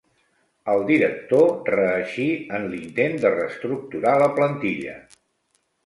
El 0.71 0.79
director 0.87 1.53
reeixí 1.77 2.27
en 2.61 2.67
l'intent 2.73 3.17
de 3.27 3.35
reestructurar 3.37 4.19
la 4.27 4.35
plantilla. 4.41 5.01